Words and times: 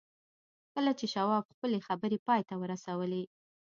کله 0.73 0.91
چې 0.99 1.05
شواب 1.13 1.43
خپلې 1.53 1.79
خبرې 1.87 2.17
پای 2.27 2.41
ته 2.49 2.55
ورسولې. 2.61 3.23